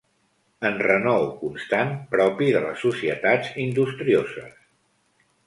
[0.69, 4.59] Enrenou constant propi de les societats industrioses.